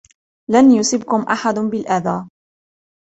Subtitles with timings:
[0.51, 2.27] لن يصبكم أحد بالأذى.